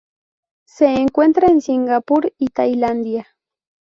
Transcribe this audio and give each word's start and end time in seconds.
Se 0.65 0.87
encuentra 0.99 1.47
en 1.49 1.61
Singapur 1.61 2.33
y 2.39 2.47
Tailandia. 2.47 3.27